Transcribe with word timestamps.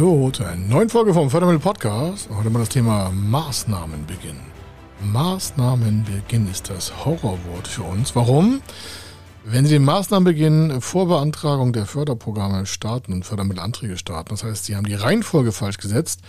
Hallo 0.00 0.30
zu 0.30 0.44
einer 0.44 0.56
neuen 0.56 0.88
Folge 0.88 1.12
vom 1.12 1.28
Fördermittel 1.28 1.60
Podcast. 1.60 2.30
Heute 2.34 2.48
mal 2.48 2.60
das 2.60 2.70
Thema 2.70 3.10
Maßnahmenbeginn. 3.10 4.40
Maßnahmenbeginn 5.02 6.50
ist 6.50 6.70
das 6.70 7.04
Horrorwort 7.04 7.68
für 7.68 7.82
uns. 7.82 8.16
Warum? 8.16 8.62
Wenn 9.44 9.66
Sie 9.66 9.74
den 9.74 9.84
Maßnahmenbeginn 9.84 10.80
vor 10.80 11.06
Beantragung 11.06 11.74
der 11.74 11.84
Förderprogramme 11.84 12.64
starten 12.64 13.12
und 13.12 13.26
Fördermittelanträge 13.26 13.98
starten, 13.98 14.30
das 14.30 14.42
heißt, 14.42 14.64
Sie 14.64 14.74
haben 14.74 14.86
die 14.86 14.94
Reihenfolge 14.94 15.52
falsch 15.52 15.76
gesetzt, 15.76 16.22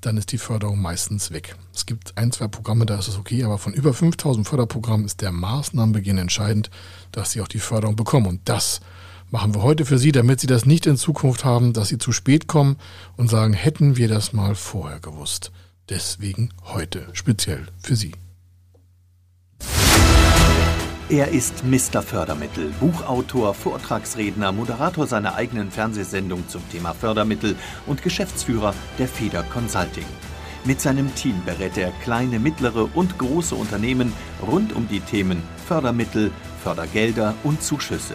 dann 0.00 0.16
ist 0.16 0.32
die 0.32 0.38
Förderung 0.38 0.80
meistens 0.80 1.30
weg. 1.30 1.56
Es 1.74 1.84
gibt 1.84 2.16
ein, 2.16 2.32
zwei 2.32 2.48
Programme, 2.48 2.86
da 2.86 2.98
ist 2.98 3.08
es 3.08 3.18
okay, 3.18 3.44
aber 3.44 3.58
von 3.58 3.74
über 3.74 3.92
5000 3.92 4.48
Förderprogrammen 4.48 5.04
ist 5.04 5.20
der 5.20 5.30
Maßnahmenbeginn 5.30 6.16
entscheidend, 6.16 6.70
dass 7.12 7.32
Sie 7.32 7.42
auch 7.42 7.48
die 7.48 7.58
Förderung 7.58 7.96
bekommen. 7.96 8.28
Und 8.28 8.48
das 8.48 8.80
machen 9.30 9.54
wir 9.54 9.62
heute 9.62 9.84
für 9.84 9.98
Sie, 9.98 10.12
damit 10.12 10.40
Sie 10.40 10.46
das 10.46 10.66
nicht 10.66 10.86
in 10.86 10.96
Zukunft 10.96 11.44
haben, 11.44 11.72
dass 11.72 11.88
Sie 11.88 11.98
zu 11.98 12.12
spät 12.12 12.46
kommen 12.46 12.76
und 13.16 13.28
sagen, 13.28 13.52
hätten 13.52 13.96
wir 13.96 14.08
das 14.08 14.32
mal 14.32 14.54
vorher 14.54 15.00
gewusst. 15.00 15.52
Deswegen 15.88 16.50
heute 16.64 17.08
speziell 17.12 17.66
für 17.82 17.96
Sie. 17.96 18.12
Er 21.08 21.26
ist 21.28 21.64
Mr. 21.64 22.02
Fördermittel, 22.02 22.72
Buchautor, 22.78 23.52
Vortragsredner, 23.52 24.52
Moderator 24.52 25.08
seiner 25.08 25.34
eigenen 25.34 25.72
Fernsehsendung 25.72 26.48
zum 26.48 26.62
Thema 26.70 26.94
Fördermittel 26.94 27.56
und 27.86 28.02
Geschäftsführer 28.02 28.74
der 28.96 29.08
Feder 29.08 29.42
Consulting. 29.42 30.04
Mit 30.64 30.80
seinem 30.80 31.12
Team 31.16 31.42
berät 31.44 31.76
er 31.78 31.90
kleine, 32.04 32.38
mittlere 32.38 32.88
und 32.94 33.18
große 33.18 33.56
Unternehmen 33.56 34.12
rund 34.46 34.72
um 34.72 34.86
die 34.86 35.00
Themen 35.00 35.42
Fördermittel, 35.66 36.30
Fördergelder 36.62 37.34
und 37.42 37.60
Zuschüsse. 37.60 38.14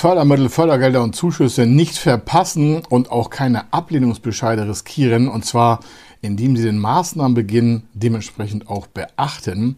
Fördermittel, 0.00 0.48
Fördergelder 0.48 1.02
und 1.02 1.14
Zuschüsse 1.14 1.66
nicht 1.66 1.98
verpassen 1.98 2.80
und 2.88 3.10
auch 3.10 3.28
keine 3.28 3.70
Ablehnungsbescheide 3.70 4.66
riskieren. 4.66 5.28
Und 5.28 5.44
zwar, 5.44 5.80
indem 6.22 6.56
Sie 6.56 6.62
den 6.62 6.78
Maßnahmenbeginn 6.78 7.82
dementsprechend 7.92 8.70
auch 8.70 8.86
beachten. 8.86 9.76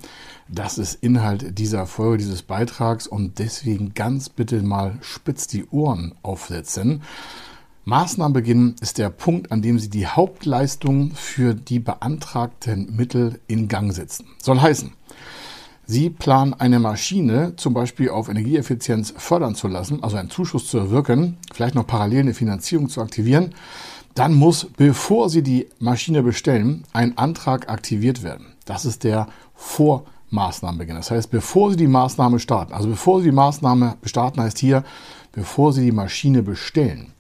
Das 0.48 0.78
ist 0.78 0.94
Inhalt 1.02 1.58
dieser 1.58 1.86
Folge, 1.86 2.18
dieses 2.18 2.42
Beitrags. 2.42 3.08
Und 3.08 3.40
deswegen 3.40 3.94
ganz 3.94 4.28
bitte 4.28 4.62
mal 4.62 4.96
spitz 5.00 5.48
die 5.48 5.66
Ohren 5.72 6.14
aufsetzen. 6.22 7.02
Maßnahmenbeginn 7.84 8.76
ist 8.80 8.98
der 8.98 9.10
Punkt, 9.10 9.50
an 9.50 9.60
dem 9.60 9.80
Sie 9.80 9.90
die 9.90 10.06
Hauptleistung 10.06 11.16
für 11.16 11.52
die 11.52 11.80
beantragten 11.80 12.94
Mittel 12.94 13.40
in 13.48 13.66
Gang 13.66 13.92
setzen. 13.92 14.26
Soll 14.40 14.60
heißen, 14.60 14.92
Sie 15.92 16.08
planen 16.08 16.54
eine 16.54 16.78
Maschine 16.78 17.54
zum 17.56 17.74
Beispiel 17.74 18.08
auf 18.08 18.30
Energieeffizienz 18.30 19.12
fördern 19.14 19.54
zu 19.54 19.68
lassen, 19.68 20.02
also 20.02 20.16
einen 20.16 20.30
Zuschuss 20.30 20.66
zu 20.66 20.78
erwirken, 20.78 21.36
vielleicht 21.52 21.74
noch 21.74 21.86
parallel 21.86 22.20
eine 22.20 22.32
Finanzierung 22.32 22.88
zu 22.88 23.02
aktivieren, 23.02 23.54
dann 24.14 24.32
muss, 24.32 24.68
bevor 24.74 25.28
Sie 25.28 25.42
die 25.42 25.68
Maschine 25.80 26.22
bestellen, 26.22 26.84
ein 26.94 27.18
Antrag 27.18 27.68
aktiviert 27.68 28.22
werden. 28.22 28.54
Das 28.64 28.86
ist 28.86 29.04
der 29.04 29.26
Vormaßnahmenbeginn. 29.54 30.96
Das 30.96 31.10
heißt, 31.10 31.30
bevor 31.30 31.70
Sie 31.70 31.76
die 31.76 31.88
Maßnahme 31.88 32.38
starten, 32.38 32.72
also 32.72 32.88
bevor 32.88 33.18
Sie 33.20 33.26
die 33.26 33.36
Maßnahme 33.36 33.96
starten, 34.04 34.40
heißt 34.40 34.58
hier, 34.58 34.84
bevor 35.32 35.74
Sie 35.74 35.84
die 35.84 35.92
Maschine 35.92 36.42
bestellen. 36.42 37.12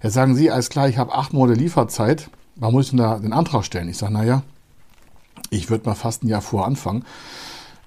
Jetzt 0.00 0.14
sagen 0.14 0.36
Sie, 0.36 0.48
alles 0.48 0.70
klar, 0.70 0.88
ich 0.88 0.96
habe 0.96 1.12
acht 1.12 1.32
Monate 1.32 1.58
Lieferzeit, 1.58 2.30
warum 2.54 2.76
muss 2.76 2.84
ich 2.84 2.90
denn 2.90 3.00
da 3.00 3.18
den 3.18 3.32
Antrag 3.32 3.64
stellen? 3.64 3.88
Ich 3.88 3.98
sage, 3.98 4.12
naja, 4.12 4.44
ich 5.50 5.70
würde 5.70 5.88
mal 5.88 5.96
fast 5.96 6.22
ein 6.22 6.28
Jahr 6.28 6.40
vor 6.40 6.64
anfangen 6.66 7.04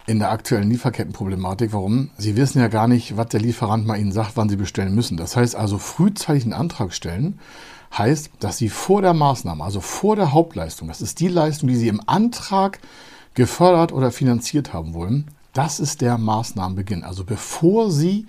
in 0.08 0.20
der 0.20 0.32
aktuellen 0.32 0.70
Lieferkettenproblematik. 0.70 1.74
Warum? 1.74 2.12
Sie 2.18 2.36
wissen 2.36 2.60
ja 2.60 2.68
gar 2.68 2.88
nicht, 2.88 3.18
was 3.18 3.30
der 3.30 3.40
Lieferant 3.40 3.88
mal 3.88 4.00
Ihnen 4.00 4.12
sagt, 4.12 4.32
wann 4.36 4.50
Sie 4.50 4.56
bestellen 4.56 4.94
müssen. 4.94 5.18
Das 5.18 5.36
heißt 5.36 5.56
also, 5.56 5.78
frühzeitig 5.78 6.44
einen 6.44 6.54
Antrag 6.54 6.94
stellen, 6.94 7.40
heißt, 7.98 8.32
dass 8.40 8.58
Sie 8.58 8.70
vor 8.70 9.02
der 9.02 9.14
Maßnahme, 9.14 9.64
also 9.64 9.82
vor 9.82 10.16
der 10.16 10.32
Hauptleistung, 10.32 10.88
das 10.88 11.02
ist 11.02 11.20
die 11.20 11.28
Leistung, 11.28 11.70
die 11.70 11.76
Sie 11.76 11.88
im 11.88 12.02
Antrag 12.06 12.80
gefördert 13.34 13.92
oder 13.92 14.12
finanziert 14.12 14.74
haben 14.74 14.94
wollen, 14.94 15.32
das 15.54 15.80
ist 15.80 16.02
der 16.02 16.18
Maßnahmenbeginn. 16.18 17.04
Also 17.04 17.24
bevor 17.24 17.90
Sie 17.90 18.28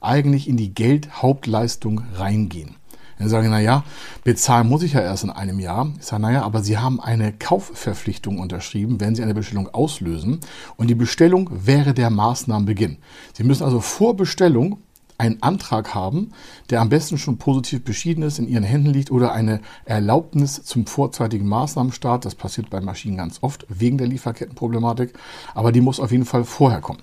eigentlich 0.00 0.48
in 0.48 0.56
die 0.56 0.74
Geldhauptleistung 0.74 2.02
reingehen. 2.14 2.74
Dann 3.22 3.30
sage 3.30 3.46
ich, 3.46 3.50
naja, 3.52 3.84
bezahlen 4.24 4.68
muss 4.68 4.82
ich 4.82 4.94
ja 4.94 5.00
erst 5.00 5.22
in 5.22 5.30
einem 5.30 5.60
Jahr. 5.60 5.92
Ich 6.00 6.06
sage, 6.06 6.22
naja, 6.22 6.42
aber 6.42 6.60
Sie 6.62 6.78
haben 6.78 7.00
eine 7.00 7.32
Kaufverpflichtung 7.32 8.40
unterschrieben, 8.40 9.00
wenn 9.00 9.14
Sie 9.14 9.22
eine 9.22 9.32
Bestellung 9.32 9.68
auslösen. 9.68 10.40
Und 10.76 10.90
die 10.90 10.96
Bestellung 10.96 11.48
wäre 11.52 11.94
der 11.94 12.10
Maßnahmenbeginn. 12.10 12.96
Sie 13.34 13.44
müssen 13.44 13.62
also 13.62 13.80
vor 13.80 14.16
Bestellung 14.16 14.78
einen 15.18 15.40
Antrag 15.40 15.94
haben, 15.94 16.32
der 16.70 16.80
am 16.80 16.88
besten 16.88 17.16
schon 17.16 17.38
positiv 17.38 17.84
beschieden 17.84 18.24
ist, 18.24 18.40
in 18.40 18.48
Ihren 18.48 18.64
Händen 18.64 18.90
liegt 18.90 19.12
oder 19.12 19.32
eine 19.32 19.60
Erlaubnis 19.84 20.64
zum 20.64 20.86
vorzeitigen 20.86 21.46
Maßnahmenstart. 21.46 22.24
Das 22.24 22.34
passiert 22.34 22.70
bei 22.70 22.80
Maschinen 22.80 23.18
ganz 23.18 23.38
oft 23.40 23.66
wegen 23.68 23.98
der 23.98 24.08
Lieferkettenproblematik, 24.08 25.12
aber 25.54 25.70
die 25.70 25.80
muss 25.80 26.00
auf 26.00 26.10
jeden 26.10 26.24
Fall 26.24 26.42
vorher 26.42 26.80
kommen. 26.80 27.02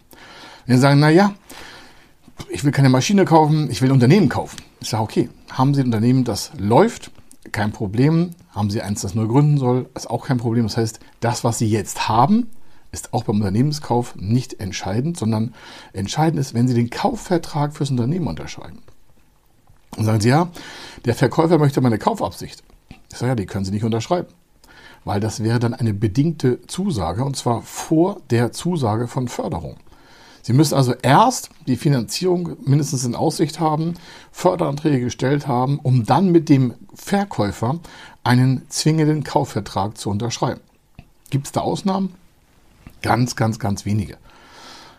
Sie 0.68 0.78
sagen, 0.78 1.00
naja, 1.00 1.34
ich 2.50 2.64
will 2.64 2.72
keine 2.72 2.90
Maschine 2.90 3.26
kaufen, 3.26 3.70
ich 3.70 3.82
will 3.82 3.90
ein 3.90 3.94
Unternehmen 3.94 4.30
kaufen. 4.30 4.58
Ich 4.80 4.90
sage, 4.90 5.04
okay, 5.04 5.30
haben 5.52 5.74
Sie 5.74 5.82
ein 5.82 5.88
Unternehmen, 5.88 6.24
das 6.24 6.52
läuft, 6.58 7.12
kein 7.52 7.72
Problem. 7.72 8.32
Haben 8.52 8.70
Sie 8.70 8.82
eins, 8.82 9.02
das 9.02 9.16
neu 9.16 9.28
gründen 9.28 9.58
soll, 9.58 9.90
ist 9.96 10.10
auch 10.10 10.26
kein 10.26 10.38
Problem. 10.38 10.64
Das 10.64 10.78
heißt, 10.78 11.00
das, 11.20 11.44
was 11.44 11.58
Sie 11.58 11.70
jetzt 11.70 12.10
haben, 12.10 12.50
ist 12.92 13.14
auch 13.14 13.24
beim 13.24 13.38
Unternehmenskauf 13.38 14.16
nicht 14.16 14.60
entscheidend, 14.60 15.18
sondern 15.18 15.54
entscheidend 15.94 16.40
ist, 16.40 16.54
wenn 16.54 16.68
Sie 16.68 16.74
den 16.74 16.90
Kaufvertrag 16.90 17.76
fürs 17.76 17.92
Unternehmen 17.92 18.28
unterschreiben. 18.28 18.80
Und 19.98 20.06
sagen 20.06 20.22
Sie, 20.22 20.30
ja, 20.30 20.50
der 21.06 21.16
Verkäufer 21.16 21.58
möchte 21.58 21.82
meine 21.82 22.00
Kaufabsicht. 22.00 22.64
Ich 23.12 23.18
sage, 23.18 23.32
ja, 23.32 23.36
die 23.36 23.46
können 23.46 23.66
Sie 23.66 23.72
nicht 23.72 23.84
unterschreiben. 23.84 24.28
Weil 25.06 25.20
das 25.20 25.44
wäre 25.44 25.60
dann 25.60 25.74
eine 25.74 25.94
bedingte 25.94 26.62
Zusage, 26.68 27.24
und 27.24 27.36
zwar 27.36 27.62
vor 27.62 28.22
der 28.30 28.52
Zusage 28.52 29.08
von 29.08 29.28
Förderung. 29.28 29.78
Sie 30.42 30.54
müssen 30.54 30.76
also 30.76 30.94
erst 31.02 31.50
die 31.68 31.76
Finanzierung 31.76 32.58
mindestens 32.66 33.06
in 33.06 33.16
Aussicht 33.16 33.60
haben, 33.60 33.96
Förderanträge 34.32 35.02
gestellt 35.02 35.48
haben, 35.48 35.80
um 35.80 36.06
dann 36.06 36.32
mit 36.32 36.50
dem 36.50 36.74
Verkäufer 36.94 37.80
einen 38.24 38.64
zwingenden 38.70 39.24
Kaufvertrag 39.24 39.98
zu 39.98 40.10
unterschreiben. 40.10 40.62
Gibt 41.30 41.48
es 41.48 41.52
da 41.52 41.62
Ausnahmen? 41.62 42.14
Ganz, 43.02 43.36
ganz, 43.36 43.60
ganz 43.60 43.86
wenige. 43.86 44.18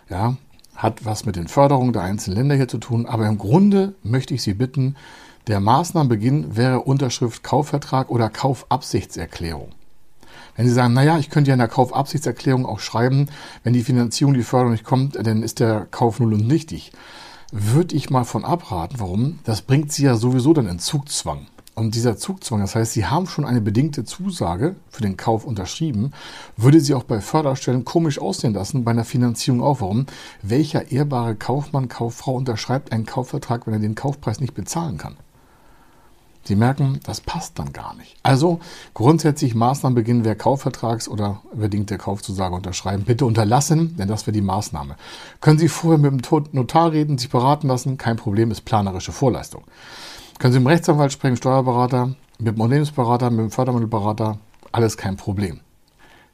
Ja, 0.09 0.37
hat 0.75 1.05
was 1.05 1.27
mit 1.27 1.37
den 1.37 1.49
Förderungen 1.49 1.93
der 1.93 2.03
einzelnen 2.03 2.39
Länder 2.39 2.55
hier 2.55 2.69
zu 2.69 2.79
tun, 2.79 3.07
aber 3.07 3.27
im 3.27 3.39
Grunde 3.39 3.95
möchte 4.03 4.35
ich 4.35 4.43
Sie 4.43 4.55
bitten, 4.55 4.97
der 5.47 5.61
Maßnahmenbeginn 5.61 6.57
wäre 6.57 6.81
Unterschrift 6.81 7.43
Kaufvertrag 7.43 8.11
oder 8.11 8.31
Kaufabsichtserklärung. 8.31 9.71
Wenn 10.61 10.69
Sie 10.69 10.75
sagen, 10.75 10.93
naja, 10.93 11.17
ich 11.17 11.31
könnte 11.31 11.49
ja 11.49 11.55
in 11.55 11.59
der 11.59 11.69
Kaufabsichtserklärung 11.69 12.67
auch 12.67 12.81
schreiben, 12.81 13.31
wenn 13.65 13.73
die 13.73 13.83
Finanzierung, 13.83 14.35
die 14.35 14.43
Förderung 14.43 14.73
nicht 14.73 14.85
kommt, 14.85 15.17
dann 15.17 15.43
ist 15.43 15.59
der 15.59 15.87
Kauf 15.91 16.21
null 16.21 16.35
und 16.35 16.47
nichtig. 16.47 16.93
Würde 17.51 17.97
ich 17.97 18.11
mal 18.11 18.25
von 18.25 18.45
abraten. 18.45 19.01
Warum? 19.01 19.39
Das 19.45 19.63
bringt 19.63 19.91
Sie 19.91 20.05
ja 20.05 20.17
sowieso 20.17 20.53
dann 20.53 20.67
in 20.67 20.79
Zugzwang. 20.79 21.47
Und 21.75 21.95
dieser 21.95 22.19
Zugzwang, 22.19 22.61
das 22.61 22.75
heißt, 22.75 22.93
Sie 22.93 23.07
haben 23.07 23.27
schon 23.27 23.47
eine 23.47 23.63
bedingte 23.63 24.05
Zusage 24.05 24.77
für 24.91 25.01
den 25.01 25.17
Kauf 25.17 25.47
unterschrieben, 25.47 26.13
würde 26.59 26.81
Sie 26.81 26.93
auch 26.93 27.05
bei 27.05 27.23
Förderstellen 27.23 27.87
komisch 27.87 28.19
aussehen 28.19 28.53
lassen, 28.53 28.85
bei 28.85 28.91
einer 28.91 29.05
Finanzierung 29.05 29.63
auch. 29.63 29.81
Warum? 29.81 30.05
Welcher 30.43 30.93
ehrbare 30.93 31.37
Kaufmann, 31.37 31.89
Kauffrau 31.89 32.35
unterschreibt 32.35 32.93
einen 32.93 33.07
Kaufvertrag, 33.07 33.67
wenn 33.67 33.73
er 33.73 33.81
den 33.81 33.95
Kaufpreis 33.95 34.41
nicht 34.41 34.53
bezahlen 34.53 34.99
kann? 34.99 35.17
Sie 36.43 36.57
merken, 36.57 37.01
das 37.05 37.21
passt 37.21 37.59
dann 37.59 37.73
gar 37.73 37.95
nicht. 37.95 38.17
Also 38.23 38.61
grundsätzlich 38.95 39.55
Maßnahmenbeginn 39.55 40.25
wer 40.25 40.37
Kaufvertrags- 40.37 41.09
oder 41.09 41.43
bedingte 41.55 41.99
Kaufzusage 41.99 42.55
unterschreiben. 42.55 43.05
Bitte 43.05 43.27
unterlassen, 43.27 43.97
denn 43.97 44.09
das 44.09 44.27
wäre 44.27 44.33
die 44.33 44.41
Maßnahme. 44.41 44.97
Können 45.41 45.59
Sie 45.59 45.69
vorher 45.69 45.99
mit 45.99 46.31
dem 46.31 46.45
Notar 46.53 46.93
reden, 46.93 47.19
sich 47.19 47.31
beraten 47.31 47.69
lassen? 47.69 47.99
Kein 47.99 48.17
Problem, 48.17 48.51
ist 48.51 48.63
planerische 48.63 49.13
Vorleistung. 49.13 49.65
Können 50.39 50.53
Sie 50.53 50.59
mit 50.59 50.67
dem 50.67 50.73
Rechtsanwalt 50.73 51.13
sprechen, 51.13 51.37
Steuerberater, 51.37 52.15
mit 52.39 52.49
dem 52.49 52.61
Unternehmensberater, 52.61 53.31
mit 53.31 53.41
dem 53.41 53.51
Fördermittelberater? 53.51 54.39
Alles 54.73 54.97
kein 54.97 55.17
Problem 55.17 55.61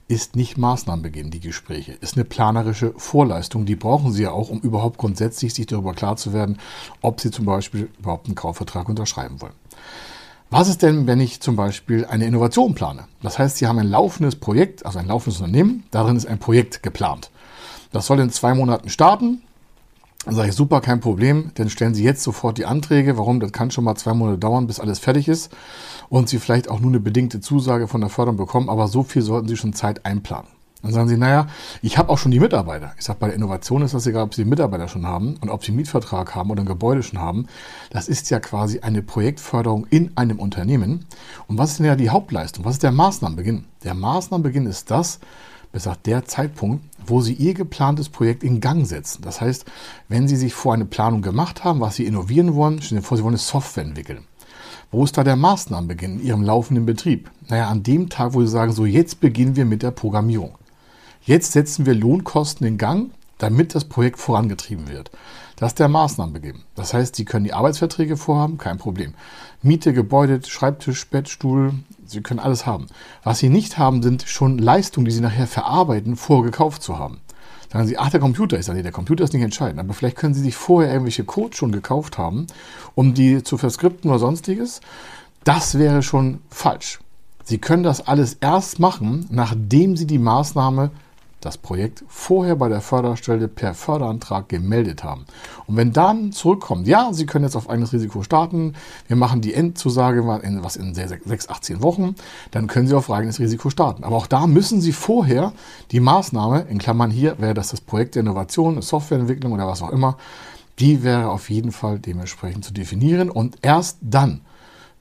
ist 0.08 0.36
nicht 0.36 0.56
Maßnahmenbeginn, 0.56 1.30
die 1.30 1.40
Gespräche, 1.40 1.92
ist 1.92 2.16
eine 2.16 2.24
planerische 2.24 2.92
Vorleistung. 2.96 3.66
Die 3.66 3.74
brauchen 3.74 4.12
Sie 4.12 4.22
ja 4.22 4.30
auch, 4.30 4.50
um 4.50 4.60
überhaupt 4.60 4.98
grundsätzlich 4.98 5.52
sich 5.52 5.66
darüber 5.66 5.94
klar 5.94 6.16
zu 6.16 6.32
werden, 6.32 6.58
ob 7.02 7.20
Sie 7.20 7.30
zum 7.30 7.44
Beispiel 7.44 7.90
überhaupt 7.98 8.26
einen 8.26 8.36
Kaufvertrag 8.36 8.88
unterschreiben 8.88 9.40
wollen. 9.40 9.54
Was 10.48 10.68
ist 10.68 10.82
denn, 10.82 11.08
wenn 11.08 11.18
ich 11.18 11.40
zum 11.40 11.56
Beispiel 11.56 12.04
eine 12.04 12.24
Innovation 12.24 12.74
plane? 12.74 13.08
Das 13.20 13.38
heißt, 13.38 13.56
Sie 13.56 13.66
haben 13.66 13.80
ein 13.80 13.88
laufendes 13.88 14.36
Projekt, 14.36 14.86
also 14.86 15.00
ein 15.00 15.08
laufendes 15.08 15.40
Unternehmen, 15.40 15.82
darin 15.90 16.16
ist 16.16 16.26
ein 16.26 16.38
Projekt 16.38 16.84
geplant. 16.84 17.30
Das 17.90 18.06
soll 18.06 18.20
in 18.20 18.30
zwei 18.30 18.54
Monaten 18.54 18.88
starten. 18.88 19.42
Dann 20.26 20.34
sage 20.34 20.48
ich, 20.48 20.56
super, 20.56 20.80
kein 20.80 20.98
Problem, 20.98 21.52
dann 21.54 21.70
stellen 21.70 21.94
Sie 21.94 22.02
jetzt 22.02 22.24
sofort 22.24 22.58
die 22.58 22.66
Anträge. 22.66 23.16
Warum? 23.16 23.38
Das 23.38 23.52
kann 23.52 23.70
schon 23.70 23.84
mal 23.84 23.94
zwei 23.94 24.12
Monate 24.12 24.38
dauern, 24.38 24.66
bis 24.66 24.80
alles 24.80 24.98
fertig 24.98 25.28
ist 25.28 25.52
und 26.08 26.28
Sie 26.28 26.40
vielleicht 26.40 26.68
auch 26.68 26.80
nur 26.80 26.90
eine 26.90 26.98
bedingte 26.98 27.40
Zusage 27.40 27.86
von 27.86 28.00
der 28.00 28.10
Förderung 28.10 28.36
bekommen, 28.36 28.68
aber 28.68 28.88
so 28.88 29.04
viel 29.04 29.22
sollten 29.22 29.46
Sie 29.46 29.56
schon 29.56 29.72
Zeit 29.72 30.04
einplanen. 30.04 30.48
Dann 30.82 30.92
sagen 30.92 31.08
Sie, 31.08 31.16
naja, 31.16 31.46
ich 31.80 31.96
habe 31.96 32.08
auch 32.10 32.18
schon 32.18 32.32
die 32.32 32.40
Mitarbeiter. 32.40 32.92
Ich 32.98 33.04
sage, 33.04 33.20
bei 33.20 33.28
der 33.28 33.36
Innovation 33.36 33.82
ist 33.82 33.94
das 33.94 34.04
egal, 34.08 34.24
ob 34.24 34.34
Sie 34.34 34.42
die 34.42 34.50
Mitarbeiter 34.50 34.88
schon 34.88 35.06
haben 35.06 35.36
und 35.40 35.48
ob 35.48 35.62
Sie 35.64 35.68
einen 35.68 35.76
Mietvertrag 35.76 36.34
haben 36.34 36.50
oder 36.50 36.64
ein 36.64 36.66
Gebäude 36.66 37.04
schon 37.04 37.20
haben. 37.20 37.46
Das 37.90 38.08
ist 38.08 38.28
ja 38.30 38.40
quasi 38.40 38.80
eine 38.80 39.02
Projektförderung 39.02 39.86
in 39.90 40.10
einem 40.16 40.40
Unternehmen. 40.40 41.06
Und 41.46 41.56
was 41.56 41.70
ist 41.70 41.78
denn 41.78 41.86
ja 41.86 41.94
die 41.94 42.10
Hauptleistung? 42.10 42.64
Was 42.64 42.74
ist 42.74 42.82
der 42.82 42.90
Maßnahmenbeginn? 42.90 43.64
Der 43.84 43.94
Maßnahmenbeginn 43.94 44.66
ist 44.66 44.90
das, 44.90 45.20
besser 45.72 45.96
der 46.04 46.24
Zeitpunkt, 46.24 46.84
wo 47.06 47.20
Sie 47.20 47.34
Ihr 47.34 47.54
geplantes 47.54 48.08
Projekt 48.08 48.42
in 48.42 48.60
Gang 48.60 48.86
setzen. 48.86 49.22
Das 49.22 49.40
heißt, 49.40 49.64
wenn 50.08 50.28
Sie 50.28 50.36
sich 50.36 50.54
vor 50.54 50.74
eine 50.74 50.84
Planung 50.84 51.22
gemacht 51.22 51.64
haben, 51.64 51.80
was 51.80 51.96
Sie 51.96 52.06
innovieren 52.06 52.54
wollen, 52.54 52.82
stellen 52.82 53.00
Sie 53.00 53.06
vor, 53.06 53.16
Sie 53.16 53.22
wollen 53.22 53.34
eine 53.34 53.38
Software 53.38 53.84
entwickeln. 53.84 54.24
Wo 54.90 55.04
ist 55.04 55.16
da 55.16 55.24
der 55.24 55.36
Maßnahmenbeginn 55.36 56.20
in 56.20 56.26
Ihrem 56.26 56.42
laufenden 56.42 56.86
Betrieb? 56.86 57.30
Naja, 57.48 57.68
an 57.68 57.82
dem 57.82 58.08
Tag, 58.08 58.34
wo 58.34 58.40
Sie 58.40 58.48
sagen, 58.48 58.72
so 58.72 58.86
jetzt 58.86 59.20
beginnen 59.20 59.56
wir 59.56 59.64
mit 59.64 59.82
der 59.82 59.90
Programmierung. 59.90 60.56
Jetzt 61.22 61.52
setzen 61.52 61.86
wir 61.86 61.94
Lohnkosten 61.94 62.66
in 62.66 62.78
Gang, 62.78 63.10
damit 63.38 63.74
das 63.74 63.84
Projekt 63.84 64.18
vorangetrieben 64.18 64.88
wird. 64.88 65.10
Das 65.56 65.72
ist 65.72 65.78
der 65.78 65.88
Maßnahmenbeginn. 65.88 66.62
Das 66.74 66.94
heißt, 66.94 67.16
Sie 67.16 67.24
können 67.24 67.44
die 67.44 67.54
Arbeitsverträge 67.54 68.16
vorhaben, 68.16 68.58
kein 68.58 68.78
Problem. 68.78 69.14
Miete, 69.62 69.92
Gebäude, 69.92 70.40
Schreibtisch, 70.46 71.08
Bett, 71.08 71.28
Stuhl, 71.28 71.74
Sie 72.06 72.22
können 72.22 72.40
alles 72.40 72.66
haben. 72.66 72.86
Was 73.22 73.38
Sie 73.38 73.48
nicht 73.48 73.78
haben, 73.78 74.02
sind 74.02 74.24
schon 74.26 74.58
Leistungen, 74.58 75.04
die 75.04 75.12
Sie 75.12 75.20
nachher 75.20 75.46
verarbeiten, 75.46 76.16
vorgekauft 76.16 76.82
zu 76.82 76.98
haben. 76.98 77.20
Sagen 77.72 77.86
Sie, 77.86 77.98
ach, 77.98 78.10
der 78.10 78.20
Computer 78.20 78.56
ist 78.58 78.68
ja 78.68 78.74
nee, 78.74 78.82
der 78.82 78.92
Computer 78.92 79.24
ist 79.24 79.32
nicht 79.32 79.42
entscheidend, 79.42 79.80
aber 79.80 79.92
vielleicht 79.92 80.16
können 80.16 80.34
Sie 80.34 80.40
sich 80.40 80.54
vorher 80.54 80.92
irgendwelche 80.92 81.24
Codes 81.24 81.58
schon 81.58 81.72
gekauft 81.72 82.16
haben, 82.16 82.46
um 82.94 83.14
die 83.14 83.42
zu 83.42 83.58
verskripten 83.58 84.10
oder 84.10 84.18
sonstiges. 84.18 84.80
Das 85.44 85.78
wäre 85.78 86.02
schon 86.02 86.40
falsch. 86.50 87.00
Sie 87.44 87.58
können 87.58 87.82
das 87.82 88.06
alles 88.06 88.34
erst 88.34 88.80
machen, 88.80 89.26
nachdem 89.30 89.96
Sie 89.96 90.06
die 90.06 90.18
Maßnahme 90.18 90.90
das 91.40 91.58
Projekt 91.58 92.04
vorher 92.08 92.56
bei 92.56 92.68
der 92.68 92.80
Förderstelle 92.80 93.46
per 93.48 93.74
Förderantrag 93.74 94.48
gemeldet 94.48 95.04
haben. 95.04 95.26
Und 95.66 95.76
wenn 95.76 95.92
dann 95.92 96.32
zurückkommt, 96.32 96.88
ja, 96.88 97.12
Sie 97.12 97.26
können 97.26 97.44
jetzt 97.44 97.56
auf 97.56 97.68
eigenes 97.68 97.92
Risiko 97.92 98.22
starten, 98.22 98.74
wir 99.06 99.16
machen 99.16 99.42
die 99.42 99.54
Endzusage 99.54 100.26
was 100.26 100.76
in 100.76 100.94
6, 100.94 101.48
18 101.48 101.82
Wochen, 101.82 102.14
dann 102.50 102.66
können 102.66 102.88
Sie 102.88 102.94
auf 102.94 103.10
eigenes 103.10 103.38
Risiko 103.38 103.70
starten. 103.70 104.04
Aber 104.04 104.16
auch 104.16 104.26
da 104.26 104.46
müssen 104.46 104.80
Sie 104.80 104.92
vorher 104.92 105.52
die 105.92 106.00
Maßnahme, 106.00 106.66
in 106.68 106.78
Klammern 106.78 107.10
hier 107.10 107.38
wäre 107.38 107.54
das 107.54 107.68
das 107.68 107.80
Projekt 107.80 108.14
der 108.14 108.20
Innovation, 108.20 108.80
Softwareentwicklung 108.80 109.52
oder 109.52 109.66
was 109.66 109.82
auch 109.82 109.90
immer, 109.90 110.16
die 110.78 111.02
wäre 111.02 111.30
auf 111.30 111.50
jeden 111.50 111.72
Fall 111.72 111.98
dementsprechend 111.98 112.64
zu 112.64 112.72
definieren 112.72 113.30
und 113.30 113.58
erst 113.62 113.98
dann 114.00 114.40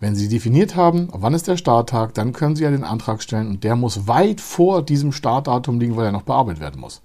wenn 0.06 0.14
Sie 0.14 0.28
definiert 0.28 0.76
haben, 0.76 1.08
wann 1.14 1.34
ist 1.34 1.48
der 1.48 1.58
Starttag, 1.58 2.14
dann 2.14 2.32
können 2.32 2.56
Sie 2.56 2.64
ja 2.64 2.70
den 2.70 2.84
Antrag 2.84 3.24
stellen 3.24 3.48
und 3.48 3.64
der 3.64 3.76
muss 3.76 4.08
weit 4.08 4.40
vor 4.40 4.84
diesem 4.84 5.12
Startdatum 5.12 5.80
liegen, 5.80 5.98
weil 5.98 6.06
er 6.06 6.12
noch 6.12 6.22
bearbeitet 6.22 6.62
werden 6.62 6.80
muss. 6.80 7.02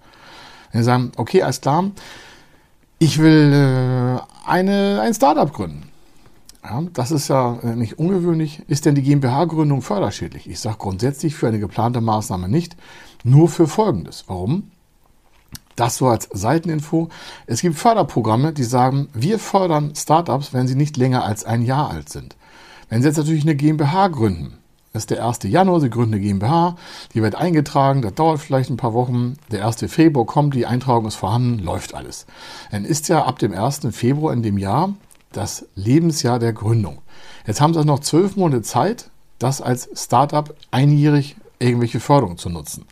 Wenn 0.71 0.83
Sie 0.83 0.85
sagen, 0.85 1.13
okay, 1.17 1.43
alles 1.43 1.63
klar, 1.63 1.93
ich 2.99 3.19
will 3.19 3.55
äh, 3.55 4.21
eine, 4.47 5.01
ein 5.01 5.15
Startup 5.15 5.51
gründen. 5.51 5.89
Ja, 6.63 6.83
das 6.93 7.11
ist 7.11 7.29
ja 7.29 7.59
äh, 7.63 7.75
nicht 7.75 7.99
ungewöhnlich. 7.99 8.61
Ist 8.69 8.85
denn 8.85 8.95
die 8.95 9.03
GmbH-Gründung 9.03 9.81
förderschädlich? 9.81 10.47
Ich 10.47 10.61
sage 10.61 10.77
grundsätzlich 10.77 11.35
für 11.35 11.49
eine 11.49 11.59
geplante 11.59 12.03
Maßnahme 12.03 12.51
nicht, 12.51 12.77
nur 13.25 13.49
für 13.49 13.67
Folgendes. 13.67 14.25
Warum? 14.27 14.73
Das 15.75 15.97
so 15.97 16.09
als 16.09 16.29
Seiteninfo. 16.31 17.09
Es 17.47 17.63
gibt 17.63 17.77
Förderprogramme, 17.77 18.53
die 18.53 18.65
sagen, 18.65 19.09
wir 19.15 19.39
fördern 19.39 19.95
Startups, 19.97 20.53
wenn 20.53 20.69
sie 20.69 20.75
nicht 20.75 20.99
länger 20.99 21.25
als 21.25 21.47
ein 21.47 21.63
Jahr 21.63 21.89
alt 21.89 22.11
sind. 22.11 22.37
Wenn 22.91 23.03
Sie 23.03 23.09
jetzt 23.09 23.19
natürlich 23.19 23.45
eine 23.45 23.55
GmbH 23.55 24.09
gründen, 24.09 24.59
das 24.93 25.05
ist 25.05 25.11
der 25.11 25.25
1. 25.25 25.45
Januar, 25.45 25.81
Sie 25.81 25.91
gründen 25.91 26.15
eine 26.15 26.23
GmbH, 26.23 26.77
die 27.15 27.23
wird 27.23 27.37
eingetragen, 27.37 28.03
das 28.03 28.15
dauert 28.15 28.41
vielleicht 28.41 28.69
ein 28.69 28.77
paar 28.77 28.93
Wochen. 28.93 29.37
Der 29.53 29.65
1. 29.65 29.85
Februar 29.87 30.27
kommt, 30.27 30.55
die 30.55 30.67
Eintragung 30.67 31.07
ist 31.07 31.15
vorhanden, 31.15 31.61
läuft 31.61 31.95
alles. 31.95 32.27
Dann 32.73 32.85
ist 32.85 33.09
ja 33.09 33.25
ab 33.25 33.39
dem 33.39 33.55
1. 33.55 33.83
Februar 33.93 34.33
in 34.33 34.43
dem 34.43 34.59
Jahr 34.59 34.95
das 35.31 35.67
Lebensjahr 35.77 36.41
der 36.41 36.53
Gründung. 36.53 36.99
Jetzt 37.47 37.61
haben 37.61 37.75
Sie 37.75 37.85
noch 37.85 38.01
zwölf 38.01 38.37
Monate 38.37 38.63
Zeit, 38.63 39.11
das 39.39 39.63
als 39.63 39.89
Startup 39.95 40.53
einjährig 40.73 41.37
irgendwelche 41.61 42.01
Förderung 42.01 42.39
zu 42.39 42.51
nutzen. 42.51 42.87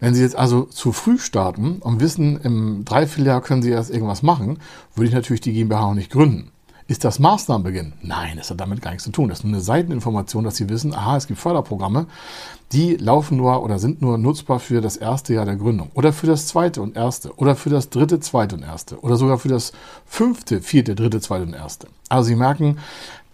Wenn 0.00 0.14
Sie 0.14 0.22
jetzt 0.22 0.34
also 0.34 0.64
zu 0.64 0.90
früh 0.90 1.18
starten 1.18 1.76
und 1.76 2.00
wissen, 2.00 2.40
im 2.40 2.84
Dreivierteljahr 2.84 3.40
können 3.40 3.62
Sie 3.62 3.70
erst 3.70 3.90
irgendwas 3.90 4.24
machen, 4.24 4.58
würde 4.96 5.06
ich 5.06 5.14
natürlich 5.14 5.42
die 5.42 5.52
GmbH 5.52 5.90
auch 5.90 5.94
nicht 5.94 6.10
gründen. 6.10 6.51
Ist 6.92 7.04
das 7.04 7.18
Maßnahmenbeginn? 7.20 7.94
Nein, 8.02 8.36
das 8.36 8.50
hat 8.50 8.60
damit 8.60 8.82
gar 8.82 8.90
nichts 8.90 9.04
zu 9.04 9.10
tun. 9.10 9.30
Das 9.30 9.38
ist 9.38 9.44
nur 9.44 9.54
eine 9.54 9.62
Seiteninformation, 9.62 10.44
dass 10.44 10.56
Sie 10.56 10.68
wissen, 10.68 10.94
aha, 10.94 11.16
es 11.16 11.26
gibt 11.26 11.40
Förderprogramme, 11.40 12.06
die 12.72 12.96
laufen 12.96 13.38
nur 13.38 13.62
oder 13.62 13.78
sind 13.78 14.02
nur 14.02 14.18
nutzbar 14.18 14.60
für 14.60 14.82
das 14.82 14.98
erste 14.98 15.32
Jahr 15.32 15.46
der 15.46 15.56
Gründung 15.56 15.88
oder 15.94 16.12
für 16.12 16.26
das 16.26 16.48
zweite 16.48 16.82
und 16.82 16.94
erste 16.94 17.34
oder 17.36 17.56
für 17.56 17.70
das 17.70 17.88
dritte, 17.88 18.20
zweite 18.20 18.56
und 18.56 18.62
erste 18.62 19.00
oder 19.00 19.16
sogar 19.16 19.38
für 19.38 19.48
das 19.48 19.72
fünfte, 20.04 20.60
vierte, 20.60 20.94
dritte, 20.94 21.22
zweite 21.22 21.44
und 21.44 21.54
erste. 21.54 21.86
Also 22.10 22.28
Sie 22.28 22.36
merken, 22.36 22.76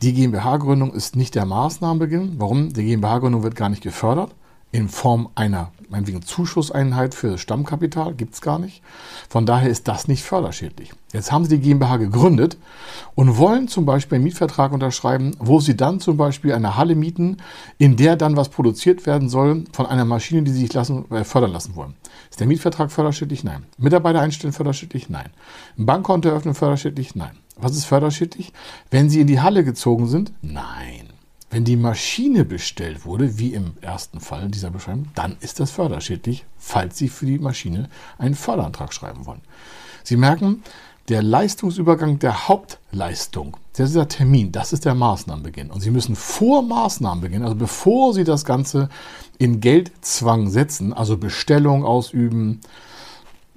die 0.02 0.12
GmbH-Gründung 0.12 0.92
ist 0.92 1.16
nicht 1.16 1.34
der 1.34 1.44
Maßnahmenbeginn. 1.44 2.34
Warum? 2.38 2.72
Die 2.72 2.84
GmbH-Gründung 2.84 3.42
wird 3.42 3.56
gar 3.56 3.70
nicht 3.70 3.82
gefördert 3.82 4.30
in 4.72 4.88
Form 4.88 5.28
einer 5.34 5.72
meinetwegen 5.88 6.22
Zuschusseinheit 6.22 7.14
für 7.14 7.30
das 7.30 7.40
Stammkapital, 7.40 8.14
gibt 8.14 8.34
es 8.34 8.40
gar 8.40 8.58
nicht. 8.58 8.82
Von 9.28 9.46
daher 9.46 9.70
ist 9.70 9.88
das 9.88 10.08
nicht 10.08 10.22
förderschädlich. 10.22 10.92
Jetzt 11.12 11.32
haben 11.32 11.44
Sie 11.44 11.58
die 11.58 11.62
GmbH 11.62 11.96
gegründet 11.96 12.58
und 13.14 13.38
wollen 13.38 13.68
zum 13.68 13.86
Beispiel 13.86 14.16
einen 14.16 14.24
Mietvertrag 14.24 14.72
unterschreiben, 14.72 15.34
wo 15.38 15.60
Sie 15.60 15.76
dann 15.76 16.00
zum 16.00 16.16
Beispiel 16.18 16.52
eine 16.52 16.76
Halle 16.76 16.94
mieten, 16.94 17.38
in 17.78 17.96
der 17.96 18.16
dann 18.16 18.36
was 18.36 18.50
produziert 18.50 19.06
werden 19.06 19.30
soll 19.30 19.64
von 19.72 19.86
einer 19.86 20.04
Maschine, 20.04 20.42
die 20.42 20.50
Sie 20.50 20.60
sich 20.60 20.74
lassen, 20.74 21.10
äh, 21.10 21.24
fördern 21.24 21.52
lassen 21.52 21.74
wollen. 21.74 21.94
Ist 22.30 22.40
der 22.40 22.46
Mietvertrag 22.46 22.92
förderschädlich? 22.92 23.44
Nein. 23.44 23.64
Mitarbeiter 23.78 24.20
einstellen 24.20 24.52
förderschädlich? 24.52 25.08
Nein. 25.08 25.30
Ein 25.78 25.86
Bankkonto 25.86 26.28
eröffnen 26.28 26.54
förderschädlich? 26.54 27.14
Nein. 27.14 27.36
Was 27.56 27.72
ist 27.72 27.86
förderschädlich? 27.86 28.52
Wenn 28.90 29.08
Sie 29.08 29.20
in 29.20 29.26
die 29.26 29.40
Halle 29.40 29.64
gezogen 29.64 30.06
sind? 30.06 30.32
Nein. 30.42 31.07
Wenn 31.50 31.64
die 31.64 31.76
Maschine 31.76 32.44
bestellt 32.44 33.06
wurde, 33.06 33.38
wie 33.38 33.54
im 33.54 33.72
ersten 33.80 34.20
Fall 34.20 34.48
dieser 34.48 34.70
Beschreibung, 34.70 35.08
dann 35.14 35.36
ist 35.40 35.60
das 35.60 35.70
förderschädlich, 35.70 36.44
falls 36.58 36.98
Sie 36.98 37.08
für 37.08 37.24
die 37.24 37.38
Maschine 37.38 37.88
einen 38.18 38.34
Förderantrag 38.34 38.92
schreiben 38.92 39.24
wollen. 39.24 39.40
Sie 40.04 40.16
merken, 40.16 40.62
der 41.08 41.22
Leistungsübergang 41.22 42.18
der 42.18 42.48
Hauptleistung, 42.48 43.56
dieser 43.78 44.08
Termin, 44.08 44.52
das 44.52 44.74
ist 44.74 44.84
der 44.84 44.94
Maßnahmenbeginn. 44.94 45.70
Und 45.70 45.80
Sie 45.80 45.90
müssen 45.90 46.16
vor 46.16 46.62
Maßnahmenbeginn, 46.62 47.42
also 47.42 47.54
bevor 47.54 48.12
Sie 48.12 48.24
das 48.24 48.44
Ganze 48.44 48.90
in 49.38 49.60
Geldzwang 49.60 50.50
setzen, 50.50 50.92
also 50.92 51.16
Bestellung 51.16 51.84
ausüben 51.84 52.60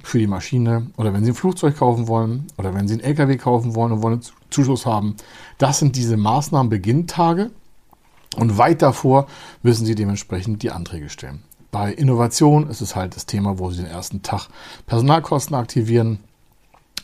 für 0.01 0.17
die 0.17 0.27
Maschine 0.27 0.88
oder 0.95 1.13
wenn 1.13 1.25
Sie 1.25 1.31
ein 1.31 1.36
Flugzeug 1.36 1.75
kaufen 1.77 2.07
wollen 2.07 2.48
oder 2.57 2.74
wenn 2.74 2.88
Sie 2.88 2.93
einen 2.93 3.03
LKW 3.03 3.36
kaufen 3.36 3.75
wollen 3.75 3.91
und 3.91 4.01
wollen 4.01 4.21
Zuschuss 4.50 4.86
haben, 4.86 5.17
das 5.57 5.79
sind 5.79 5.98
diese 5.98 6.15
Maßnahmenbeginntage. 6.15 7.51
Und 8.38 8.58
weit 8.58 8.82
davor 8.82 9.28
müssen 9.62 9.86
Sie 9.86 9.96
dementsprechend 9.96 10.64
die 10.64 10.72
Anträge 10.72 11.10
stellen. 11.10 11.44
Bei 11.72 11.94
Innovation 11.94 12.70
ist 12.70 12.82
es 12.82 12.96
halt 12.96 13.16
das 13.16 13.26
Thema, 13.26 13.60
wo 13.60 13.72
Sie 13.72 13.82
den 13.82 13.92
ersten 13.92 14.22
Tag 14.24 14.48
Personalkosten 14.88 15.56
aktivieren. 15.56 16.20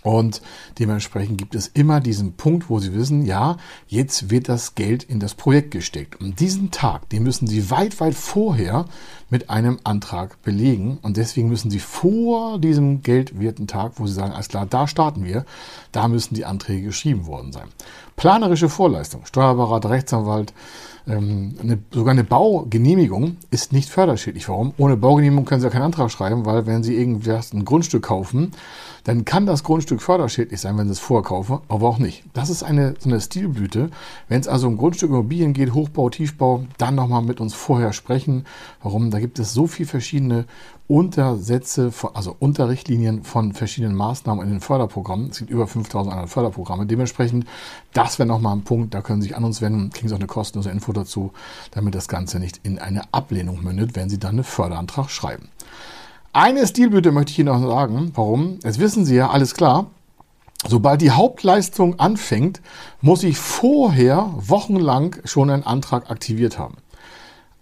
Und 0.04 0.42
dementsprechend 0.80 1.38
gibt 1.38 1.56
es 1.56 1.68
immer 1.68 2.00
diesen 2.00 2.34
Punkt, 2.34 2.70
wo 2.70 2.80
Sie 2.80 2.94
wissen, 2.94 3.26
ja, 3.26 3.58
jetzt 3.88 4.30
wird 4.30 4.48
das 4.48 4.76
Geld 4.76 5.04
in 5.04 5.20
das 5.20 5.34
Projekt 5.34 5.72
gesteckt. 5.72 6.22
Und 6.22 6.40
diesen 6.40 6.72
Tag, 6.72 7.10
den 7.10 7.24
müssen 7.24 7.48
Sie 7.48 7.70
weit, 7.72 8.00
weit 8.00 8.16
vorher 8.16 8.86
mit 9.30 9.50
einem 9.50 9.80
Antrag 9.84 10.42
belegen. 10.44 11.00
Und 11.02 11.18
deswegen 11.18 11.50
müssen 11.50 11.72
Sie 11.72 11.80
vor 11.80 12.60
diesem 12.60 13.02
geldwerten 13.02 13.68
Tag, 13.68 13.94
wo 13.96 14.08
Sie 14.08 14.14
sagen, 14.14 14.34
alles 14.34 14.48
klar, 14.48 14.66
da 14.66 14.88
starten 14.88 15.26
wir, 15.26 15.46
da 15.92 16.08
müssen 16.08 16.36
die 16.36 16.46
Anträge 16.46 16.88
geschrieben 16.88 17.26
worden 17.26 17.52
sein. 17.52 17.68
Planerische 18.16 18.70
Vorleistung, 18.70 19.26
Steuerberater, 19.26 19.90
Rechtsanwalt, 19.90 20.54
ähm, 21.08 21.56
eine, 21.62 21.80
sogar 21.92 22.12
eine 22.12 22.24
Baugenehmigung 22.24 23.38
ist 23.50 23.74
nicht 23.74 23.90
förderschädlich. 23.90 24.50
Warum? 24.50 24.74
Ohne 24.78 24.98
Baugenehmigung 24.98 25.46
können 25.46 25.62
Sie 25.62 25.68
ja 25.68 25.72
keinen 25.72 25.84
Antrag 25.84 26.12
schreiben, 26.12 26.46
weil 26.46 26.66
wenn 26.66 26.84
Sie 26.84 26.96
irgendwas 26.96 27.54
ein 27.54 27.66
Grundstück 27.66 28.04
kaufen, 28.04 28.52
dann 29.04 29.24
kann 29.24 29.46
das 29.46 29.64
Grundstück 29.64 30.02
förderschädlich 30.02 30.60
sein, 30.60 30.78
wenn 30.78 30.88
Sie 30.88 30.92
es 30.92 31.00
vorher 31.00 31.24
kaufen, 31.24 31.60
aber 31.70 31.88
auch 31.88 31.98
nicht. 31.98 32.24
Das 32.34 32.50
ist 32.50 32.64
eine, 32.64 32.96
so 33.00 33.10
eine 33.10 33.22
Stilblüte. 33.22 33.90
Wenn 34.28 34.42
es 34.42 34.50
also 34.50 34.68
um 34.68 34.78
Grundstück 34.78 35.10
Immobilien 35.10 35.54
geht, 35.54 35.74
Hochbau, 35.74 36.10
Tiefbau, 36.10 36.66
dann 36.78 36.96
nochmal 36.96 37.22
mit 37.22 37.40
uns 37.40 37.54
vorher 37.54 37.94
sprechen. 37.94 38.46
Warum? 38.84 39.10
Da 39.10 39.20
gibt 39.20 39.40
es 39.40 39.54
so 39.54 39.66
viele 39.66 39.88
verschiedene 39.88 40.46
Untersätze, 40.88 41.92
also 42.14 42.36
Unterrichtlinien 42.40 43.24
von 43.24 43.52
verschiedenen 43.52 43.96
Maßnahmen 43.96 44.44
in 44.46 44.52
den 44.52 44.62
Förderprogrammen. 44.62 45.30
Es 45.32 45.40
gibt 45.40 45.52
über 45.52 45.68
5100 45.68 46.30
Förderprogramme. 46.30 46.86
Dementsprechend, 46.86 47.46
das 47.94 48.20
wäre 48.20 48.28
nochmal 48.28 48.56
ein 48.56 48.64
Punkt, 48.64 48.94
da 48.94 49.02
können 49.02 49.22
Sie 49.22 49.28
sich 49.28 49.38
an 49.38 49.44
uns 49.44 49.62
wenden, 49.62 49.90
kriegen 49.90 50.08
Sie 50.08 50.14
auch 50.14 50.20
eine 50.20 50.28
kostenlose 50.28 50.70
Info 50.70 50.94
dazu, 50.98 51.32
damit 51.72 51.96
das 51.96 52.08
Ganze 52.08 52.39
nicht 52.39 52.60
in 52.63 52.80
eine 52.80 53.01
Ablehnung 53.13 53.63
mündet, 53.63 53.96
wenn 53.96 54.10
Sie 54.10 54.20
dann 54.20 54.36
einen 54.36 54.44
Förderantrag 54.44 55.10
schreiben. 55.10 55.50
Eine 56.34 56.68
Stilblüte 56.68 57.12
möchte 57.12 57.32
ich 57.32 57.39
Ihnen 57.39 57.62
noch 57.62 57.68
sagen. 57.68 58.12
Warum? 58.16 58.60
Jetzt 58.63 58.80
wissen 58.80 59.06
Sie 59.06 59.16
ja, 59.16 59.30
alles 59.30 59.56
klar. 59.56 59.88
Sobald 60.68 61.01
die 61.01 61.12
Hauptleistung 61.12 62.00
anfängt, 62.00 62.62
muss 63.01 63.24
ich 63.24 63.38
vorher 63.38 64.34
wochenlang 64.36 65.16
schon 65.24 65.50
einen 65.50 65.63
Antrag 65.63 66.12
aktiviert 66.12 66.60
haben. 66.60 66.77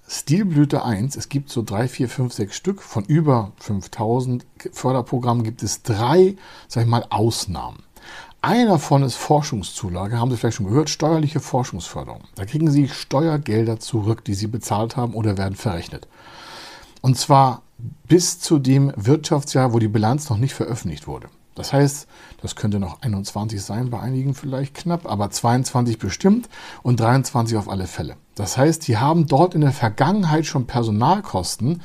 Stilblüte 0.08 0.86
1, 0.86 1.16
es 1.16 1.30
gibt 1.30 1.50
so 1.50 1.64
drei, 1.64 1.88
vier, 1.88 2.10
fünf, 2.10 2.34
sechs 2.34 2.56
Stück. 2.56 2.82
Von 2.82 3.04
über 3.06 3.54
5000 3.60 4.46
Förderprogrammen 4.72 5.44
gibt 5.44 5.64
es 5.64 5.82
drei, 5.82 6.36
sag 6.68 6.84
ich 6.84 6.90
mal, 6.90 7.06
Ausnahmen. 7.10 7.85
Einer 8.46 8.74
davon 8.74 9.02
ist 9.02 9.16
Forschungszulage, 9.16 10.20
haben 10.20 10.30
Sie 10.30 10.38
vielleicht 10.38 10.58
schon 10.58 10.68
gehört, 10.68 10.92
steuerliche 10.92 11.40
Forschungsförderung. 11.40 12.26
Da 12.36 12.46
kriegen 12.46 12.70
Sie 12.70 12.88
Steuergelder 12.88 13.80
zurück, 13.80 14.24
die 14.24 14.36
Sie 14.36 14.46
bezahlt 14.46 14.96
haben 14.96 15.16
oder 15.16 15.40
werden 15.40 15.56
verrechnet. 15.56 16.08
Und 17.02 17.18
zwar 17.18 17.64
bis 18.08 18.40
zu 18.40 18.60
dem 18.60 18.94
Wirtschaftsjahr, 18.96 19.74
wo 19.74 19.80
die 19.80 19.88
Bilanz 19.88 20.30
noch 20.30 20.38
nicht 20.38 20.54
veröffentlicht 20.54 21.08
wurde. 21.08 21.30
Das 21.56 21.74
heißt, 21.74 22.08
das 22.40 22.56
könnte 22.56 22.80
noch 22.80 23.02
21 23.02 23.64
sein, 23.64 23.90
bei 23.90 24.00
einigen 24.00 24.36
vielleicht 24.36 24.76
knapp, 24.76 25.10
aber 25.10 25.32
22 25.32 25.98
bestimmt 25.98 26.48
und 26.84 27.00
23 27.00 27.58
auf 27.58 27.68
alle 27.68 27.88
Fälle. 27.88 28.16
Das 28.36 28.60
heißt, 28.60 28.84
sie 28.84 29.00
haben 29.00 29.26
dort 29.26 29.56
in 29.56 29.62
der 29.62 29.72
Vergangenheit 29.72 30.46
schon 30.46 30.68
Personalkosten 30.68 31.82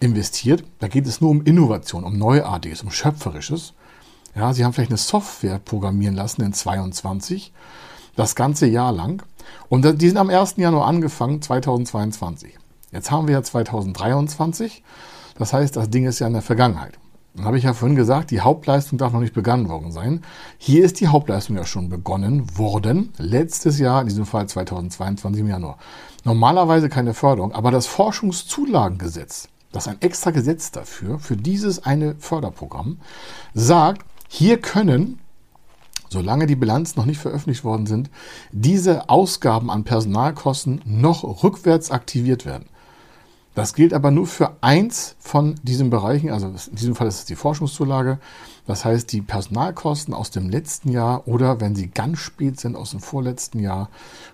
investiert. 0.00 0.64
Da 0.80 0.88
geht 0.88 1.06
es 1.06 1.22
nur 1.22 1.30
um 1.30 1.44
Innovation, 1.44 2.04
um 2.04 2.18
Neuartiges, 2.18 2.82
um 2.82 2.90
Schöpferisches. 2.90 3.72
Ja, 4.34 4.52
sie 4.52 4.64
haben 4.64 4.72
vielleicht 4.72 4.90
eine 4.90 4.98
Software 4.98 5.58
programmieren 5.58 6.14
lassen 6.14 6.42
in 6.42 6.52
22, 6.52 7.52
das 8.16 8.34
ganze 8.34 8.66
Jahr 8.66 8.92
lang. 8.92 9.22
Und 9.68 10.00
die 10.00 10.08
sind 10.08 10.18
am 10.18 10.30
1. 10.30 10.56
Januar 10.56 10.86
angefangen, 10.86 11.40
2022. 11.40 12.58
Jetzt 12.90 13.10
haben 13.10 13.28
wir 13.28 13.34
ja 13.34 13.42
2023. 13.42 14.82
Das 15.36 15.52
heißt, 15.52 15.76
das 15.76 15.90
Ding 15.90 16.06
ist 16.06 16.18
ja 16.18 16.26
in 16.26 16.32
der 16.32 16.42
Vergangenheit. 16.42 16.98
Dann 17.34 17.46
habe 17.46 17.58
ich 17.58 17.64
ja 17.64 17.74
vorhin 17.74 17.96
gesagt, 17.96 18.30
die 18.30 18.40
Hauptleistung 18.40 18.96
darf 18.96 19.12
noch 19.12 19.20
nicht 19.20 19.34
begangen 19.34 19.68
worden 19.68 19.90
sein. 19.90 20.22
Hier 20.56 20.84
ist 20.84 21.00
die 21.00 21.08
Hauptleistung 21.08 21.56
ja 21.56 21.64
schon 21.64 21.88
begonnen 21.88 22.56
worden. 22.56 23.12
Letztes 23.18 23.80
Jahr, 23.80 24.00
in 24.00 24.06
diesem 24.06 24.24
Fall 24.24 24.48
2022 24.48 25.40
im 25.40 25.48
Januar. 25.48 25.78
Normalerweise 26.22 26.88
keine 26.88 27.12
Förderung, 27.12 27.52
aber 27.52 27.72
das 27.72 27.88
Forschungszulagengesetz, 27.88 29.48
das 29.72 29.86
ist 29.86 29.92
ein 29.92 30.00
extra 30.00 30.30
Gesetz 30.30 30.70
dafür, 30.70 31.18
für 31.18 31.36
dieses 31.36 31.84
eine 31.84 32.14
Förderprogramm, 32.20 33.00
sagt, 33.52 34.06
hier 34.36 34.60
können 34.60 35.20
solange 36.14 36.46
die 36.46 36.54
Bilanzen 36.54 36.98
noch 36.98 37.06
nicht 37.06 37.18
veröffentlicht 37.18 37.64
worden 37.64 37.86
sind, 37.86 38.08
diese 38.52 39.08
Ausgaben 39.10 39.68
an 39.70 39.82
Personalkosten 39.82 40.80
noch 40.84 41.42
rückwärts 41.42 41.90
aktiviert 41.90 42.46
werden. 42.46 42.66
Das 43.54 43.74
gilt 43.74 43.94
aber 43.94 44.10
nur 44.10 44.26
für 44.26 44.56
eins 44.62 45.14
von 45.20 45.54
diesen 45.62 45.88
Bereichen, 45.88 46.30
also 46.30 46.48
in 46.48 46.74
diesem 46.74 46.96
Fall 46.96 47.06
ist 47.06 47.20
es 47.20 47.24
die 47.24 47.36
Forschungszulage. 47.36 48.18
Das 48.66 48.84
heißt, 48.84 49.12
die 49.12 49.20
Personalkosten 49.20 50.12
aus 50.12 50.30
dem 50.30 50.48
letzten 50.48 50.90
Jahr 50.90 51.28
oder 51.28 51.60
wenn 51.60 51.76
sie 51.76 51.88
ganz 51.88 52.18
spät 52.18 52.58
sind 52.58 52.76
aus 52.76 52.90
dem 52.90 53.00
vorletzten 53.00 53.60
Jahr, 53.60 53.90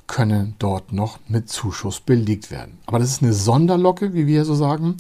können 0.07 0.55
dort 0.59 0.93
noch 0.93 1.19
mit 1.29 1.50
Zuschuss 1.50 2.00
belegt 2.00 2.50
werden. 2.50 2.79
Aber 2.87 2.99
das 2.99 3.11
ist 3.11 3.23
eine 3.23 3.33
Sonderlocke, 3.33 4.15
wie 4.15 4.27
wir 4.27 4.45
so 4.45 4.55
sagen. 4.55 4.97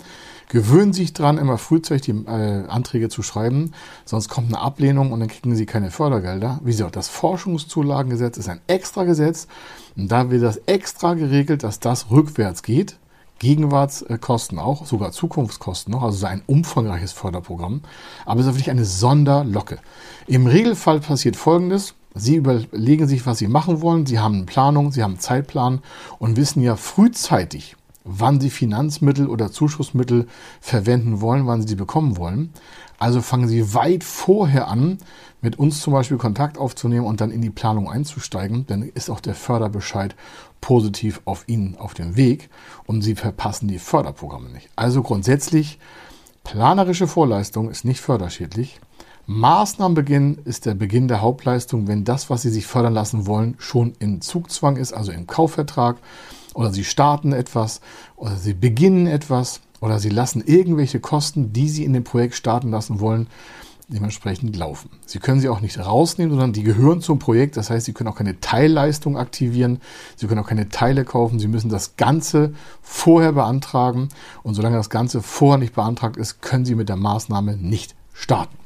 Gewöhnen 0.48 0.92
Sie 0.92 1.02
sich 1.02 1.12
dran, 1.12 1.38
immer 1.38 1.58
frühzeitig 1.58 2.02
die 2.02 2.26
äh, 2.26 2.66
Anträge 2.66 3.08
zu 3.08 3.22
schreiben, 3.22 3.72
sonst 4.04 4.28
kommt 4.28 4.48
eine 4.48 4.58
Ablehnung 4.58 5.12
und 5.12 5.20
dann 5.20 5.28
kriegen 5.28 5.54
Sie 5.54 5.64
keine 5.64 5.92
Fördergelder. 5.92 6.58
Wie 6.64 6.72
gesagt, 6.72 6.96
das 6.96 7.08
Forschungszulagengesetz 7.08 8.36
ist 8.36 8.48
ein 8.48 8.60
extra 8.66 9.04
Gesetz 9.04 9.46
und 9.96 10.10
da 10.10 10.28
wird 10.28 10.42
das 10.42 10.56
extra 10.66 11.14
geregelt, 11.14 11.62
dass 11.62 11.78
das 11.78 12.10
rückwärts 12.10 12.64
geht. 12.64 12.99
Gegenwartskosten 13.40 14.58
auch, 14.58 14.86
sogar 14.86 15.10
Zukunftskosten 15.10 15.92
noch, 15.92 16.02
also 16.02 16.26
ein 16.26 16.42
umfangreiches 16.46 17.12
Förderprogramm. 17.12 17.80
Aber 18.24 18.40
es 18.40 18.46
ist 18.46 18.52
wirklich 18.52 18.70
eine 18.70 18.84
Sonderlocke. 18.84 19.78
Im 20.26 20.46
Regelfall 20.46 21.00
passiert 21.00 21.36
Folgendes. 21.36 21.94
Sie 22.14 22.36
überlegen 22.36 23.08
sich, 23.08 23.24
was 23.26 23.38
Sie 23.38 23.48
machen 23.48 23.80
wollen. 23.80 24.04
Sie 24.06 24.18
haben 24.18 24.36
eine 24.36 24.44
Planung, 24.44 24.92
Sie 24.92 25.02
haben 25.02 25.12
einen 25.12 25.20
Zeitplan 25.20 25.80
und 26.18 26.36
wissen 26.36 26.62
ja 26.62 26.76
frühzeitig, 26.76 27.76
wann 28.04 28.40
Sie 28.40 28.50
Finanzmittel 28.50 29.26
oder 29.26 29.50
Zuschussmittel 29.50 30.28
verwenden 30.60 31.20
wollen, 31.20 31.46
wann 31.46 31.62
Sie 31.62 31.68
die 31.68 31.76
bekommen 31.76 32.16
wollen. 32.18 32.52
Also 33.00 33.22
fangen 33.22 33.48
Sie 33.48 33.72
weit 33.72 34.04
vorher 34.04 34.68
an, 34.68 34.98
mit 35.40 35.58
uns 35.58 35.80
zum 35.80 35.94
Beispiel 35.94 36.18
Kontakt 36.18 36.58
aufzunehmen 36.58 37.06
und 37.06 37.22
dann 37.22 37.30
in 37.30 37.40
die 37.40 37.48
Planung 37.48 37.90
einzusteigen. 37.90 38.66
Dann 38.66 38.82
ist 38.82 39.08
auch 39.08 39.20
der 39.20 39.34
Förderbescheid 39.34 40.14
positiv 40.60 41.22
auf 41.24 41.44
Ihnen 41.48 41.78
auf 41.78 41.94
dem 41.94 42.16
Weg 42.16 42.50
und 42.86 43.00
Sie 43.00 43.14
verpassen 43.14 43.68
die 43.68 43.78
Förderprogramme 43.78 44.50
nicht. 44.50 44.68
Also 44.76 45.02
grundsätzlich, 45.02 45.78
planerische 46.44 47.06
Vorleistung 47.06 47.70
ist 47.70 47.86
nicht 47.86 48.02
förderschädlich. 48.02 48.80
Maßnahmenbeginn 49.26 50.38
ist 50.44 50.66
der 50.66 50.74
Beginn 50.74 51.08
der 51.08 51.22
Hauptleistung, 51.22 51.88
wenn 51.88 52.04
das, 52.04 52.28
was 52.28 52.42
Sie 52.42 52.50
sich 52.50 52.66
fördern 52.66 52.92
lassen 52.92 53.26
wollen, 53.26 53.54
schon 53.58 53.94
in 53.98 54.20
Zugzwang 54.20 54.76
ist, 54.76 54.92
also 54.92 55.10
im 55.10 55.26
Kaufvertrag, 55.26 55.96
oder 56.52 56.70
Sie 56.70 56.84
starten 56.84 57.32
etwas, 57.32 57.80
oder 58.16 58.36
Sie 58.36 58.52
beginnen 58.52 59.06
etwas, 59.06 59.60
oder 59.80 59.98
Sie 59.98 60.10
lassen 60.10 60.42
irgendwelche 60.44 61.00
Kosten, 61.00 61.52
die 61.52 61.68
Sie 61.68 61.84
in 61.84 61.92
dem 61.92 62.04
Projekt 62.04 62.34
starten 62.34 62.70
lassen 62.70 63.00
wollen, 63.00 63.28
dementsprechend 63.90 64.56
laufen. 64.56 64.90
Sie 65.04 65.18
können 65.18 65.40
sie 65.40 65.48
auch 65.48 65.60
nicht 65.60 65.78
rausnehmen, 65.78 66.30
sondern 66.30 66.52
die 66.52 66.62
gehören 66.62 67.00
zum 67.00 67.18
Projekt. 67.18 67.56
Das 67.56 67.70
heißt, 67.70 67.86
Sie 67.86 67.92
können 67.92 68.08
auch 68.08 68.16
keine 68.16 68.40
Teilleistung 68.40 69.18
aktivieren. 69.18 69.80
Sie 70.16 70.26
können 70.26 70.40
auch 70.40 70.46
keine 70.46 70.68
Teile 70.68 71.04
kaufen. 71.04 71.38
Sie 71.38 71.48
müssen 71.48 71.70
das 71.70 71.96
Ganze 71.96 72.54
vorher 72.82 73.32
beantragen. 73.32 74.08
Und 74.42 74.54
solange 74.54 74.76
das 74.76 74.90
Ganze 74.90 75.22
vorher 75.22 75.58
nicht 75.58 75.74
beantragt 75.74 76.16
ist, 76.16 76.40
können 76.40 76.64
Sie 76.64 76.74
mit 76.74 76.88
der 76.88 76.96
Maßnahme 76.96 77.56
nicht 77.56 77.96
starten. 78.12 78.59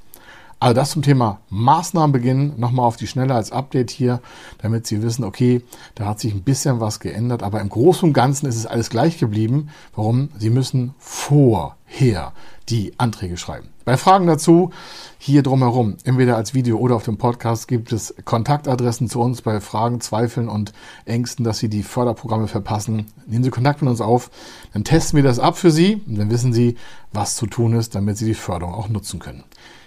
Also 0.65 0.77
das 0.77 0.93
zum 0.93 1.03
Thema 1.03 1.41
Maßnahmenbeginn. 1.51 2.55
Nochmal 2.57 2.87
auf 2.87 2.97
die 2.97 3.07
Schnelle 3.07 3.35
als 3.35 3.53
Update 3.53 3.91
hier, 3.91 4.23
damit 4.63 4.87
Sie 4.87 5.03
wissen, 5.03 5.23
okay, 5.23 5.63
da 5.95 6.07
hat 6.07 6.21
sich 6.21 6.33
ein 6.33 6.43
bisschen 6.43 6.81
was 6.81 7.01
geändert, 7.01 7.43
aber 7.43 7.61
im 7.61 7.69
Großen 7.69 8.09
und 8.09 8.15
Ganzen 8.15 8.47
ist 8.47 8.57
es 8.57 8.65
alles 8.65 8.89
gleich 8.89 9.19
geblieben. 9.19 9.69
Warum? 9.95 10.31
Sie 10.39 10.49
müssen 10.49 10.95
vorher 10.99 12.33
die 12.71 12.95
Anträge 12.97 13.37
schreiben. 13.37 13.69
Bei 13.85 13.99
Fragen 13.99 14.27
dazu 14.27 14.71
hier 15.19 15.43
drumherum, 15.43 15.99
entweder 16.05 16.37
als 16.37 16.55
Video 16.55 16.79
oder 16.79 16.97
auf 16.97 17.05
dem 17.05 17.19
Podcast, 17.19 17.69
gibt 17.69 17.93
es 17.93 18.15
Kontaktadressen 18.25 19.11
zu 19.11 19.21
uns 19.21 19.43
bei 19.43 19.61
Fragen, 19.61 20.01
Zweifeln 20.01 20.49
und 20.49 20.73
Ängsten, 21.05 21.45
dass 21.45 21.59
Sie 21.59 21.69
die 21.69 21.83
Förderprogramme 21.83 22.49
verpassen. 22.49 23.13
Nehmen 23.27 23.45
Sie 23.45 23.51
Kontakt 23.51 23.83
mit 23.83 23.91
uns 23.91 24.01
auf, 24.01 24.31
dann 24.73 24.85
testen 24.85 25.19
wir 25.19 25.25
das 25.25 25.39
ab 25.39 25.59
für 25.59 25.71
Sie 25.71 26.01
und 26.07 26.17
dann 26.17 26.31
wissen 26.31 26.55
Sie, 26.55 26.79
was 27.13 27.37
zu 27.37 27.45
tun 27.47 27.75
ist, 27.75 27.95
damit 27.95 28.17
Sie 28.17 28.25
die 28.25 28.33
Förderung 28.33 28.73
auch 28.73 28.89
nutzen 28.89 29.19
können. 29.19 29.45